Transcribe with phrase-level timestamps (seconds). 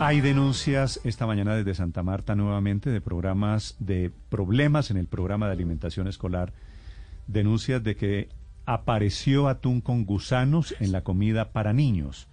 [0.00, 5.46] Hay denuncias esta mañana desde Santa Marta nuevamente de programas de problemas en el programa
[5.46, 6.52] de alimentación escolar,
[7.26, 8.28] denuncias de que
[8.66, 12.26] apareció atún con gusanos en la comida para niños,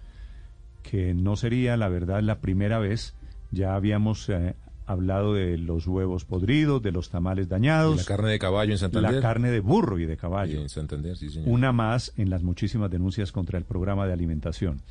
[0.82, 3.14] que no sería la verdad la primera vez,
[3.52, 4.54] ya habíamos eh,
[4.86, 9.12] hablado de los huevos podridos, de los tamales dañados, la carne de caballo en Santander,
[9.12, 11.48] la carne de burro y de caballo, en Santander, sí, señor.
[11.48, 14.82] una más en las muchísimas denuncias contra el programa de alimentación.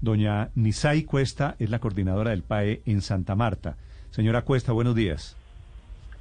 [0.00, 3.76] Doña Nisay Cuesta es la coordinadora del PAE en Santa Marta.
[4.10, 5.36] Señora Cuesta, buenos días.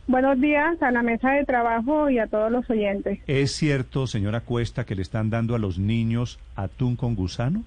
[0.07, 3.19] Buenos días a la mesa de trabajo y a todos los oyentes.
[3.25, 7.63] ¿Es cierto, señora Cuesta, que le están dando a los niños atún con gusano?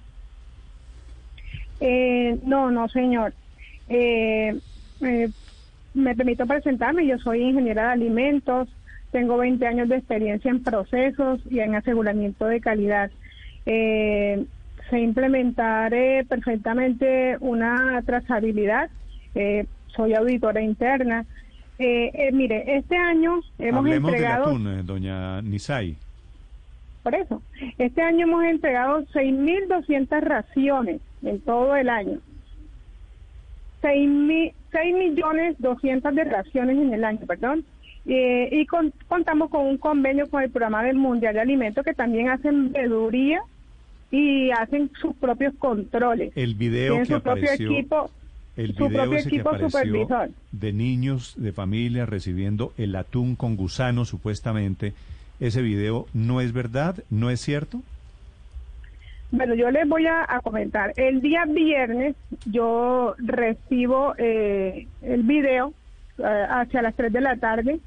[1.81, 3.33] Eh, no, no, señor.
[3.89, 4.57] Eh,
[5.01, 5.29] eh,
[5.93, 8.69] me permito presentarme, yo soy ingeniera de alimentos,
[9.11, 13.11] tengo 20 años de experiencia en procesos y en aseguramiento de calidad.
[13.65, 14.45] Eh,
[14.89, 15.91] se implementar
[16.27, 18.89] perfectamente una trazabilidad.
[19.35, 21.25] Eh, soy auditora interna.
[21.77, 24.45] Eh, eh, mire, este año hemos Hablemos entregado...
[24.47, 25.95] del atún, doña Nisay.
[27.03, 27.41] Por eso,
[27.77, 32.19] este año hemos entregado 6.200 raciones en todo el año.
[33.81, 34.09] 6,
[34.93, 37.63] millones 200 de raciones en el año, perdón.
[38.05, 38.65] y
[39.07, 43.41] contamos con un convenio con el programa del Mundial de Alimentos que también hacen veeduría
[44.11, 46.31] y hacen sus propios controles.
[46.35, 48.11] El video que su apareció, propio equipo,
[48.55, 50.29] el su video propio ese que equipo apareció supervisor.
[50.51, 54.93] de niños de familia recibiendo el atún con gusano supuestamente,
[55.39, 57.81] ese video no es verdad, no es cierto.
[59.31, 60.91] Bueno, yo les voy a, a comentar.
[60.97, 62.15] El día viernes
[62.45, 65.73] yo recibo eh, el video
[66.17, 67.79] eh, hacia las 3 de la tarde.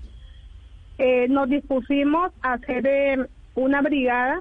[0.98, 4.40] Eh, nos dispusimos a hacer eh, una brigada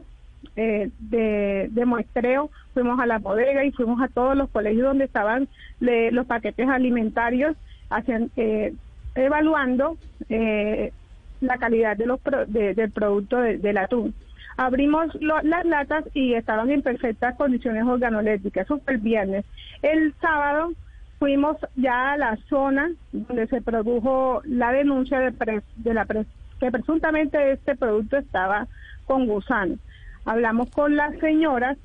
[0.55, 5.05] eh, de, de, muestreo, fuimos a la bodega y fuimos a todos los colegios donde
[5.05, 5.47] estaban
[5.79, 7.55] le, los paquetes alimentarios,
[7.89, 8.73] hacían, eh,
[9.15, 9.97] evaluando
[10.29, 10.91] eh,
[11.39, 14.13] la calidad de los pro, de, del producto de, del atún.
[14.57, 19.45] Abrimos lo, las latas y estaban en perfectas condiciones organolépticas, eso fue el viernes.
[19.81, 20.73] El sábado
[21.17, 26.27] fuimos ya a la zona donde se produjo la denuncia de, pres, de la pres,
[26.59, 28.67] que presuntamente este producto estaba
[29.05, 29.77] con gusano
[30.25, 31.77] hablamos con las señoras,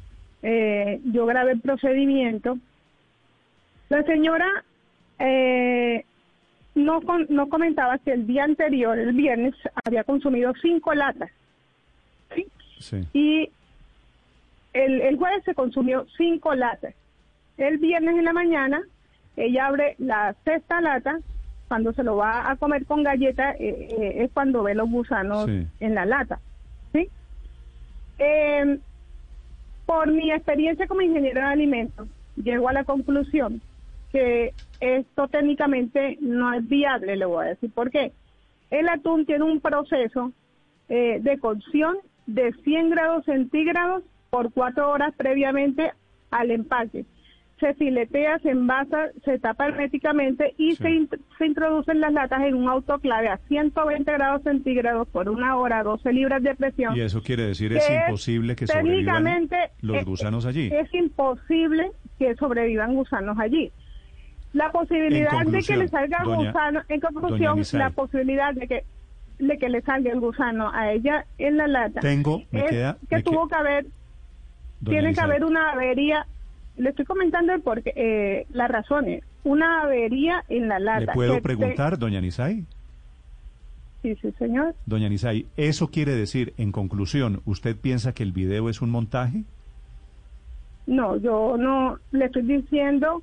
[0.42, 2.58] eh, yo grabé el procedimiento.
[3.88, 4.47] La señora
[5.19, 6.04] eh,
[6.74, 9.54] no, con, no comentaba que el día anterior, el viernes,
[9.84, 11.30] había consumido cinco latas.
[12.34, 12.47] ¿sí?
[12.78, 13.08] Sí.
[13.12, 13.50] Y
[14.72, 16.94] el, el jueves se consumió cinco latas.
[17.56, 18.82] El viernes en la mañana,
[19.36, 21.18] ella abre la sexta lata.
[21.68, 25.47] Cuando se lo va a comer con galleta, eh, eh, es cuando ve los gusanos
[25.47, 25.66] Sí.
[25.80, 26.38] en la lata.
[28.19, 28.78] Eh,
[29.84, 33.60] por mi experiencia como ingeniera de alimentos, llego a la conclusión
[34.10, 38.12] que esto técnicamente no es viable, le voy a decir por qué.
[38.71, 40.32] El atún tiene un proceso
[40.88, 45.93] eh, de cocción de 100 grados centígrados por cuatro horas previamente
[46.31, 47.04] al empaque.
[47.58, 50.82] Se filetea, se envasa, se tapa herméticamente y Sí.
[50.82, 51.08] se, in-
[51.38, 56.12] se introducen las latas en un autoclave a 120 grados centígrados por una hora, 12
[56.12, 56.94] libras de presión.
[56.94, 59.48] Y eso quiere decir es que es imposible que sobrevivan
[59.80, 60.70] los gusanos allí.
[60.70, 63.72] Es imposible que sobrevivan gusanos allí.
[64.52, 68.84] La posibilidad de que le salga doña- gusano, en conclusión, la posibilidad de que
[69.38, 72.00] de que le salga el gusano a ella en la lata.
[72.00, 73.86] Tengo, me es queda- que me tuvo que- haber,
[74.82, 76.26] tiene que haber una avería.
[76.76, 79.25] Le estoy comentando el porque eh, las razones.
[79.44, 81.00] Una avería en la lata.
[81.00, 82.64] ¿Le puedo que- preguntar, doña Nisay?
[84.03, 84.75] Sí, sí, señor.
[84.86, 89.42] Doña Nisay, ¿eso quiere decir, en conclusión, usted piensa que el video es un montaje?
[90.86, 93.22] No, yo no le estoy diciendo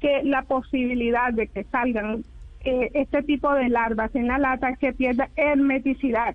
[0.00, 2.24] que la posibilidad de que salgan
[2.64, 6.34] eh, este tipo de larvas en la lata que pierda hermeticidad.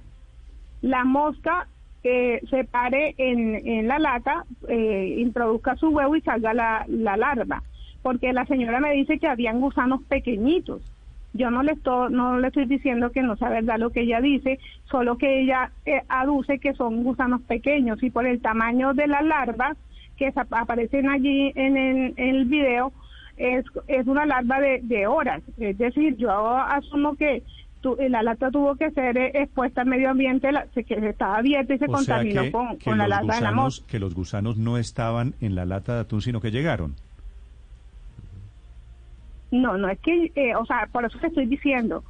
[0.82, 1.68] La mosca
[2.04, 7.64] eh, se pare en, la lata, eh, introduzca su huevo y salga la, la larva.
[8.02, 10.82] Porque la señora me dice que habían gusanos pequeñitos.
[11.34, 14.22] Yo no le estoy, no le estoy diciendo que no sea verdad lo que ella
[14.22, 14.60] dice,
[14.90, 19.22] solo que ella eh, aduce que son gusanos pequeños y por el tamaño de la
[19.22, 19.76] larva
[20.18, 22.92] que aparecen allí en el, en el video
[23.38, 25.44] es, es una larva de, de horas.
[25.60, 27.44] Es decir, yo asumo que
[27.96, 31.74] tu- la lata tuvo que ser eh, expuesta al medio ambiente, la- que estaba abierta
[31.74, 33.88] y se o contaminó que, con, que con la lata de la gusanos, mosca.
[33.88, 36.96] que los gusanos no estaban en la lata de atún, sino que llegaron.
[39.52, 42.04] No, no es que, eh, o sea, por eso te estoy diciendo,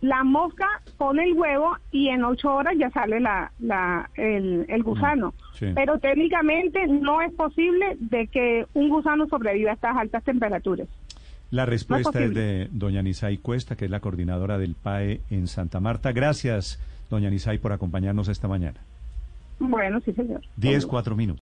[0.00, 0.66] la mosca
[0.98, 5.34] pone el huevo y en ocho horas ya sale la, la, el, el gusano.
[5.54, 5.66] sí.
[5.74, 10.86] Pero técnicamente no es posible de que un gusano sobreviva a estas altas temperaturas.
[11.50, 15.80] La respuesta es de doña Nisay Cuesta, que es la coordinadora del PAE en Santa
[15.80, 16.12] Marta.
[16.12, 18.80] Gracias, doña Nisay, por acompañarnos esta mañana.
[19.58, 20.42] Bueno, sí, señor.
[20.56, 21.34] Diez, cuatro minutos.